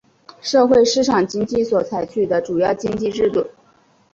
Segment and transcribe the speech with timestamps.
[0.41, 3.45] 社会市场经济所采取的主要经济制度。